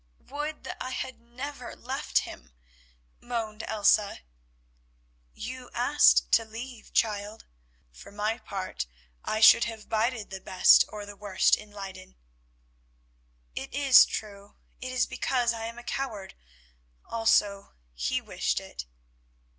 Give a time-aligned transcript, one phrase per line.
[0.31, 2.51] "Would that I had never left him,"
[3.19, 4.21] moaned Elsa.
[5.35, 7.45] "You asked to leave, child;
[7.91, 8.87] for my part
[9.23, 12.15] I should have bided the best or the worst in Leyden."
[13.55, 16.33] "It is true, it is because I am a coward;
[17.05, 18.87] also he wished it."